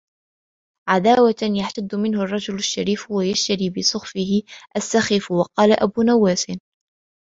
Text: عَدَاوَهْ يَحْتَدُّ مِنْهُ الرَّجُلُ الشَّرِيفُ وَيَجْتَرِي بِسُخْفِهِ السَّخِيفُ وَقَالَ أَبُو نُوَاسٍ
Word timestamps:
عَدَاوَهْ 0.89 1.35
يَحْتَدُّ 1.59 1.95
مِنْهُ 1.95 2.21
الرَّجُلُ 2.23 2.55
الشَّرِيفُ 2.55 3.11
وَيَجْتَرِي 3.11 3.69
بِسُخْفِهِ 3.69 4.43
السَّخِيفُ 4.77 5.31
وَقَالَ 5.31 5.71
أَبُو 5.83 6.01
نُوَاسٍ 6.01 6.45